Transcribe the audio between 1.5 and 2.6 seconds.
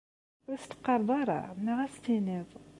neɣ ad as-tiniḍ?